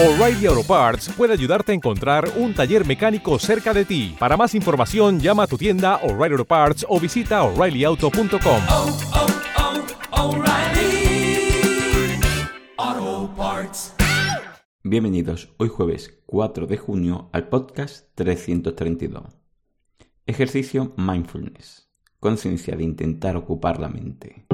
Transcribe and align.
O'Reilly 0.00 0.46
Auto 0.46 0.62
Parts 0.62 1.08
puede 1.08 1.32
ayudarte 1.32 1.72
a 1.72 1.74
encontrar 1.74 2.30
un 2.36 2.54
taller 2.54 2.86
mecánico 2.86 3.36
cerca 3.40 3.74
de 3.74 3.84
ti. 3.84 4.14
Para 4.16 4.36
más 4.36 4.54
información, 4.54 5.18
llama 5.18 5.42
a 5.42 5.46
tu 5.48 5.58
tienda 5.58 5.96
O'Reilly 6.04 6.34
Auto 6.34 6.44
Parts 6.44 6.86
o 6.88 7.00
visita 7.00 7.42
oreillyauto.com. 7.42 8.62
oh, 8.68 8.96
oh, 12.78 13.34
Parts. 13.36 13.92
Bienvenidos 14.84 15.52
hoy 15.56 15.68
jueves 15.68 16.16
4 16.26 16.68
de 16.68 16.76
junio 16.76 17.28
al 17.32 17.48
podcast 17.48 18.06
332. 18.14 19.36
Ejercicio 20.26 20.94
Mindfulness. 20.96 21.90
Conciencia 22.20 22.76
de 22.76 22.84
intentar 22.84 23.36
ocupar 23.36 23.80
la 23.80 23.88
mente. 23.88 24.46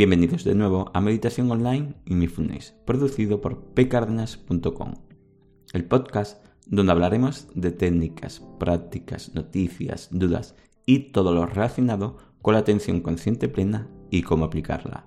Bienvenidos 0.00 0.44
de 0.44 0.54
nuevo 0.54 0.90
a 0.94 1.02
Meditación 1.02 1.50
Online 1.50 1.92
y 2.06 2.14
Mindfulness, 2.14 2.74
producido 2.86 3.42
por 3.42 3.74
pcardenas.com, 3.74 4.94
el 5.74 5.84
podcast 5.84 6.42
donde 6.64 6.92
hablaremos 6.92 7.48
de 7.54 7.70
técnicas, 7.70 8.42
prácticas, 8.58 9.34
noticias, 9.34 10.08
dudas 10.10 10.56
y 10.86 11.10
todo 11.10 11.34
lo 11.34 11.44
relacionado 11.44 12.16
con 12.40 12.54
la 12.54 12.60
atención 12.60 13.02
consciente 13.02 13.50
plena 13.50 13.90
y 14.10 14.22
cómo 14.22 14.46
aplicarla. 14.46 15.04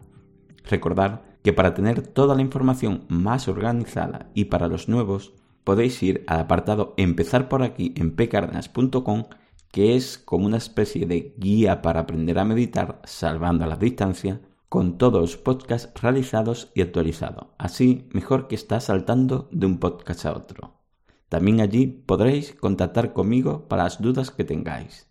Recordad 0.63 1.21
que 1.41 1.53
para 1.53 1.73
tener 1.73 2.05
toda 2.05 2.35
la 2.35 2.43
información 2.43 3.05
más 3.07 3.47
organizada 3.47 4.29
y 4.35 4.45
para 4.45 4.67
los 4.67 4.89
nuevos, 4.89 5.33
podéis 5.63 6.03
ir 6.03 6.23
al 6.27 6.41
apartado 6.41 6.93
Empezar 6.97 7.49
por 7.49 7.63
aquí 7.63 7.95
en 7.97 8.15
pcardenas.com, 8.15 9.23
que 9.71 9.95
es 9.95 10.19
como 10.19 10.45
una 10.45 10.57
especie 10.57 11.07
de 11.07 11.33
guía 11.39 11.81
para 11.81 12.01
aprender 12.01 12.37
a 12.37 12.45
meditar 12.45 13.01
salvando 13.05 13.63
a 13.63 13.67
la 13.67 13.75
distancia 13.75 14.39
con 14.73 14.97
todos 14.97 15.21
los 15.21 15.37
podcasts 15.37 16.01
realizados 16.01 16.71
y 16.73 16.81
actualizados. 16.81 17.49
Así, 17.59 18.09
mejor 18.11 18.47
que 18.47 18.55
estar 18.55 18.81
saltando 18.81 19.47
de 19.51 19.67
un 19.67 19.77
podcast 19.77 20.25
a 20.25 20.33
otro. 20.35 20.81
También 21.29 21.61
allí 21.61 21.85
podréis 21.85 22.55
contactar 22.55 23.13
conmigo 23.13 23.67
para 23.67 23.83
las 23.83 24.01
dudas 24.01 24.31
que 24.31 24.43
tengáis. 24.43 25.07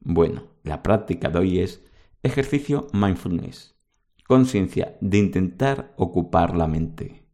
Bueno, 0.00 0.44
la 0.62 0.82
práctica 0.82 1.28
de 1.28 1.38
hoy 1.38 1.58
es 1.58 1.82
ejercicio 2.22 2.86
mindfulness, 2.94 3.76
conciencia 4.26 4.96
de 5.02 5.18
intentar 5.18 5.92
ocupar 5.98 6.56
la 6.56 6.66
mente. 6.66 7.26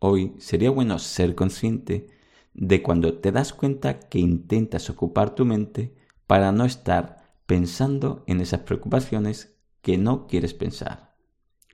Hoy 0.00 0.34
sería 0.36 0.68
bueno 0.68 0.98
ser 0.98 1.34
consciente 1.34 2.08
de 2.52 2.82
cuando 2.82 3.20
te 3.20 3.32
das 3.32 3.54
cuenta 3.54 4.00
que 4.00 4.18
intentas 4.18 4.90
ocupar 4.90 5.34
tu 5.34 5.46
mente 5.46 5.96
para 6.26 6.52
no 6.52 6.66
estar 6.66 7.22
pensando 7.46 8.22
en 8.26 8.42
esas 8.42 8.60
preocupaciones 8.60 9.51
que 9.82 9.98
no 9.98 10.26
quieres 10.28 10.54
pensar, 10.54 11.16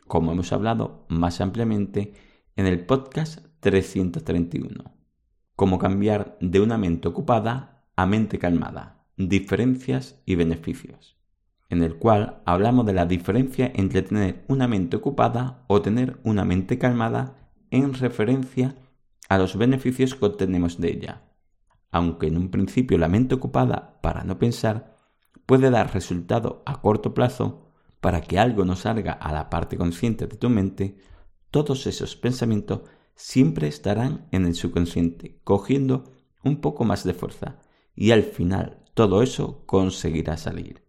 como 0.06 0.33
hemos 0.33 0.53
hablado 0.53 1.06
más 1.09 1.41
ampliamente 1.41 2.15
en 2.56 2.67
el 2.67 2.84
podcast 2.87 3.47
331. 3.61 4.97
Cómo 5.55 5.78
cambiar 5.78 6.37
de 6.41 6.61
una 6.61 6.78
mente 6.78 7.06
ocupada 7.06 7.84
a 7.97 8.06
mente 8.06 8.39
calmada, 8.39 9.05
diferencias 9.17 10.23
y 10.25 10.37
beneficios, 10.37 11.19
en 11.69 11.83
el 11.83 11.97
cual 11.97 12.42
hablamos 12.47 12.87
de 12.87 12.95
la 12.95 13.05
diferencia 13.05 13.70
entre 13.75 14.03
tener 14.03 14.45
una 14.48 14.67
mente 14.67 14.97
ocupada 14.97 15.65
o 15.67 15.83
tener 15.83 16.19
una 16.25 16.45
mente 16.45 16.78
calmada 16.78 17.53
en 17.70 17.93
referencia 17.93 18.77
a 19.28 19.37
los 19.37 19.56
beneficios 19.56 20.15
que 20.15 20.25
obtenemos 20.25 20.81
de 20.81 20.93
ella. 20.93 21.22
Aunque 21.91 22.28
en 22.28 22.39
un 22.39 22.50
principio 22.50 22.97
la 22.97 23.09
mente 23.09 23.34
ocupada 23.34 23.98
para 24.00 24.25
no 24.25 24.39
pensar 24.39 24.97
puede 25.45 25.70
dar 25.70 25.93
resultado 25.93 26.62
a 26.65 26.81
corto 26.81 27.12
plazo, 27.15 27.68
para 28.01 28.21
que 28.21 28.39
algo 28.39 28.65
no 28.65 28.77
salga 28.77 29.13
a 29.13 29.33
la 29.33 29.51
parte 29.51 29.77
consciente 29.77 30.27
de 30.27 30.37
tu 30.37 30.51
mente, 30.51 30.99
todos 31.51 31.87
esos 31.87 32.17
pensamientos 32.17 32.83
siempre 33.15 33.67
estarán 33.67 34.28
en 34.31 34.47
el 34.47 34.55
subconsciente, 34.55 35.41
cogiendo 35.45 36.12
un 36.45 36.61
poco 36.61 36.84
más 36.84 37.05
de 37.05 37.15
fuerza, 37.15 37.59
y 37.95 38.12
al 38.12 38.22
final 38.22 38.84
todo 38.95 39.22
eso 39.22 39.65
conseguirá 39.67 40.37
salir. 40.37 40.84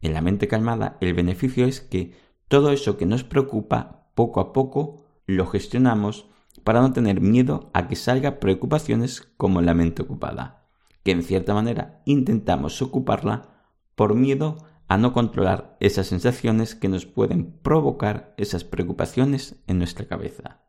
En 0.00 0.14
la 0.14 0.22
mente 0.22 0.48
calmada, 0.48 0.96
el 1.00 1.14
beneficio 1.14 1.66
es 1.66 1.80
que 1.80 2.14
todo 2.48 2.70
eso 2.70 2.96
que 2.96 3.06
nos 3.06 3.24
preocupa, 3.24 4.10
poco 4.14 4.40
a 4.40 4.52
poco 4.52 5.04
lo 5.26 5.46
gestionamos 5.46 6.28
para 6.64 6.80
no 6.80 6.92
tener 6.92 7.20
miedo 7.20 7.70
a 7.74 7.88
que 7.88 7.96
salga 7.96 8.40
preocupaciones 8.40 9.20
como 9.36 9.60
la 9.60 9.74
mente 9.74 10.02
ocupada, 10.02 10.66
que 11.02 11.12
en 11.12 11.22
cierta 11.22 11.54
manera 11.54 12.02
intentamos 12.06 12.80
ocuparla 12.80 13.72
por 13.94 14.14
miedo 14.14 14.58
a 14.88 14.96
no 14.98 15.12
controlar 15.12 15.76
esas 15.80 16.06
sensaciones 16.06 16.74
que 16.74 16.88
nos 16.88 17.06
pueden 17.06 17.58
provocar 17.58 18.34
esas 18.36 18.64
preocupaciones 18.64 19.62
en 19.66 19.78
nuestra 19.78 20.06
cabeza. 20.06 20.62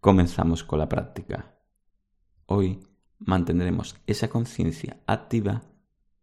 Comenzamos 0.00 0.62
con 0.62 0.78
la 0.78 0.88
práctica. 0.88 1.58
Hoy 2.46 2.80
mantendremos 3.18 3.96
esa 4.06 4.28
conciencia 4.28 5.00
activa 5.06 5.62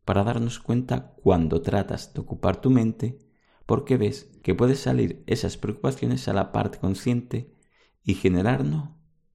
para 0.05 0.23
darnos 0.23 0.59
cuenta 0.59 1.15
cuando 1.21 1.61
tratas 1.61 2.13
de 2.13 2.21
ocupar 2.21 2.61
tu 2.61 2.69
mente 2.69 3.19
porque 3.65 3.97
ves 3.97 4.25
que 4.41 4.55
pueden 4.55 4.75
salir 4.75 5.23
esas 5.27 5.57
preocupaciones 5.57 6.27
a 6.27 6.33
la 6.33 6.51
parte 6.51 6.79
consciente 6.79 7.55
y 8.03 8.15
generarnos 8.15 8.89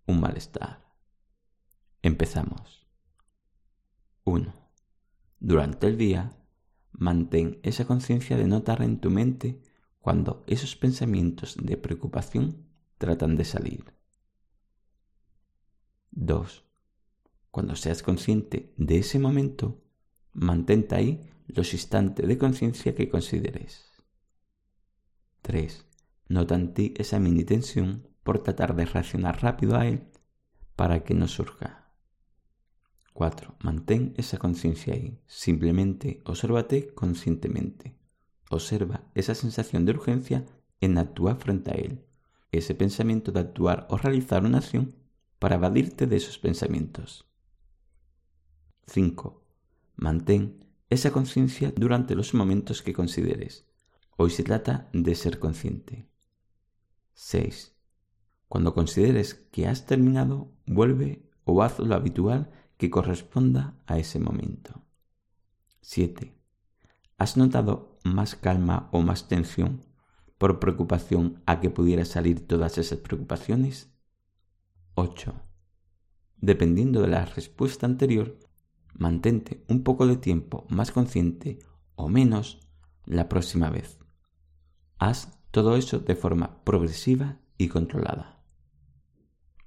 un 0.06 0.20
malestar. 0.20 0.84
Empezamos. 2.02 2.88
1. 4.24 4.52
Durante 5.38 5.86
el 5.86 5.96
día, 5.96 6.36
Mantén 6.96 7.58
esa 7.62 7.86
conciencia 7.86 8.36
de 8.36 8.46
notar 8.46 8.80
en 8.82 9.00
tu 9.00 9.10
mente 9.10 9.60
cuando 9.98 10.44
esos 10.46 10.76
pensamientos 10.76 11.56
de 11.60 11.76
preocupación 11.76 12.66
tratan 12.98 13.34
de 13.34 13.44
salir. 13.44 13.84
2. 16.12 16.64
Cuando 17.50 17.74
seas 17.74 18.02
consciente 18.02 18.72
de 18.76 18.98
ese 18.98 19.18
momento, 19.18 19.82
mantente 20.32 20.94
ahí 20.94 21.20
los 21.48 21.74
instantes 21.74 22.26
de 22.28 22.38
conciencia 22.38 22.94
que 22.94 23.08
consideres. 23.08 23.90
3. 25.42 25.84
Nota 26.28 26.54
en 26.54 26.74
ti 26.74 26.94
esa 26.96 27.18
mini 27.18 27.44
tensión 27.44 28.08
por 28.22 28.42
tratar 28.42 28.76
de 28.76 28.86
reaccionar 28.86 29.42
rápido 29.42 29.76
a 29.76 29.86
él 29.86 30.06
para 30.76 31.04
que 31.04 31.14
no 31.14 31.28
surja. 31.28 31.83
4. 33.14 33.56
Mantén 33.60 34.12
esa 34.16 34.38
conciencia 34.38 34.92
ahí. 34.92 35.18
Simplemente 35.26 36.20
obsérvate 36.24 36.92
conscientemente. 36.94 37.96
Observa 38.50 39.06
esa 39.14 39.34
sensación 39.34 39.84
de 39.84 39.92
urgencia 39.92 40.44
en 40.80 40.98
actuar 40.98 41.36
frente 41.36 41.70
a 41.70 41.74
él. 41.74 42.04
Ese 42.50 42.74
pensamiento 42.74 43.30
de 43.30 43.40
actuar 43.40 43.86
o 43.88 43.96
realizar 43.96 44.44
una 44.44 44.58
acción 44.58 44.96
para 45.38 45.54
evadirte 45.54 46.06
de 46.08 46.16
esos 46.16 46.38
pensamientos. 46.38 47.26
5. 48.88 49.42
Mantén 49.94 50.66
esa 50.90 51.12
conciencia 51.12 51.72
durante 51.74 52.16
los 52.16 52.34
momentos 52.34 52.82
que 52.82 52.92
consideres. 52.92 53.64
Hoy 54.16 54.30
se 54.30 54.42
trata 54.42 54.88
de 54.92 55.14
ser 55.14 55.38
consciente. 55.38 56.08
6. 57.14 57.76
Cuando 58.48 58.74
consideres 58.74 59.34
que 59.34 59.68
has 59.68 59.86
terminado, 59.86 60.50
vuelve 60.66 61.22
o 61.44 61.62
haz 61.62 61.78
lo 61.78 61.94
habitual 61.94 62.50
que 62.76 62.90
corresponda 62.90 63.74
a 63.86 63.98
ese 63.98 64.18
momento. 64.18 64.82
7. 65.80 66.34
¿Has 67.18 67.36
notado 67.36 67.98
más 68.04 68.34
calma 68.34 68.88
o 68.92 69.02
más 69.02 69.28
tensión 69.28 69.82
por 70.38 70.58
preocupación 70.58 71.42
a 71.46 71.60
que 71.60 71.70
pudiera 71.70 72.04
salir 72.04 72.46
todas 72.46 72.78
esas 72.78 72.98
preocupaciones? 72.98 73.90
8. 74.94 75.34
Dependiendo 76.36 77.00
de 77.00 77.08
la 77.08 77.24
respuesta 77.24 77.86
anterior, 77.86 78.38
mantente 78.92 79.64
un 79.68 79.82
poco 79.82 80.06
de 80.06 80.16
tiempo 80.16 80.66
más 80.68 80.92
consciente 80.92 81.58
o 81.94 82.08
menos 82.08 82.60
la 83.06 83.28
próxima 83.28 83.70
vez. 83.70 83.98
Haz 84.98 85.38
todo 85.50 85.76
eso 85.76 85.98
de 85.98 86.16
forma 86.16 86.64
progresiva 86.64 87.38
y 87.58 87.68
controlada. 87.68 88.33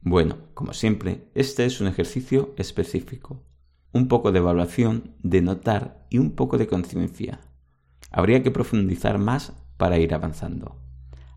Bueno, 0.09 0.38
como 0.54 0.71
siempre, 0.71 1.27
este 1.36 1.65
es 1.65 1.81
un 1.81 1.88
ejercicio 1.88 2.54
específico. 2.56 3.44
Un 3.92 4.07
poco 4.07 4.31
de 4.31 4.39
evaluación, 4.39 5.15
de 5.21 5.42
notar 5.42 6.07
y 6.09 6.18
un 6.18 6.31
poco 6.31 6.57
de 6.57 6.65
conciencia. 6.65 7.42
Habría 8.09 8.42
que 8.42 8.50
profundizar 8.50 9.18
más 9.18 9.51
para 9.75 10.00
ir 10.00 10.13
avanzando. 10.13 10.80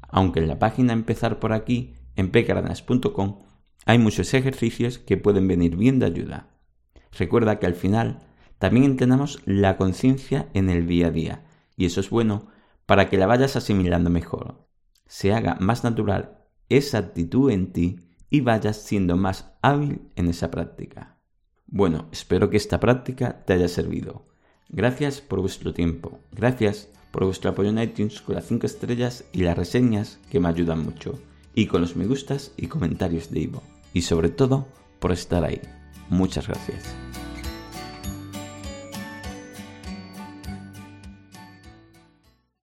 Aunque 0.03 0.39
en 0.39 0.47
la 0.47 0.61
página 0.61 0.93
empezar 0.93 1.41
por 1.41 1.53
aquí, 1.53 1.97
en 2.15 2.31
pcardenas.com, 2.31 3.41
hay 3.87 3.99
muchos 3.99 4.33
ejercicios 4.35 4.99
que 4.99 5.17
pueden 5.17 5.49
venir 5.49 5.77
bien 5.77 5.99
de 5.99 6.07
ayuda. 6.07 6.51
Recuerda 7.19 7.59
que 7.59 7.67
al 7.67 7.75
final 7.75 8.21
también 8.61 8.85
entrenamos 8.85 9.43
la 9.47 9.79
conciencia 9.79 10.49
en 10.55 10.71
el 10.71 10.87
día 10.87 11.09
a 11.09 11.11
día, 11.11 11.45
y 11.77 11.87
eso 11.87 11.99
es 11.99 12.09
bueno 12.09 12.47
para 12.87 13.11
que 13.11 13.19
la 13.19 13.27
vayas 13.27 13.57
asimilando 13.57 14.11
mejor. 14.11 14.69
Se 15.09 15.35
haga 15.35 15.57
más 15.59 15.83
natural 15.83 16.45
esa 16.69 16.99
actitud 16.99 17.51
en 17.51 17.73
ti 17.73 18.10
y 18.31 18.41
vayas 18.41 18.79
siendo 18.83 19.17
más 19.17 19.53
hábil 19.61 20.01
en 20.17 20.29
esa 20.29 20.51
práctica. 20.51 21.19
Bueno, 21.67 22.09
espero 22.13 22.49
que 22.49 22.57
esta 22.57 22.81
práctica 22.81 23.45
te 23.45 23.53
haya 23.53 23.69
servido. 23.69 24.27
Gracias 24.69 25.21
por 25.21 25.41
vuestro 25.41 25.75
tiempo. 25.75 26.21
Gracias 26.33 26.89
por 27.11 27.25
vuestro 27.25 27.51
apoyo 27.51 27.71
en 27.71 27.79
iTunes 27.79 28.21
con 28.21 28.37
las 28.37 28.47
5 28.47 28.67
estrellas 28.67 29.25
y 29.33 29.43
las 29.43 29.59
reseñas 29.59 30.19
que 30.31 30.41
me 30.41 30.49
ayudan 30.49 30.85
mucho. 30.85 31.21
Y 31.55 31.67
con 31.67 31.81
los 31.81 31.97
me 31.97 32.07
gustas 32.07 32.53
y 32.57 32.69
comentarios 32.69 33.31
de 33.31 33.41
Ivo. 33.41 33.63
Y 33.93 34.03
sobre 34.03 34.29
todo, 34.29 34.69
por 35.01 35.11
estar 35.13 35.45
ahí. 35.45 35.61
Muchas 36.09 36.47
gracias. 36.47 37.10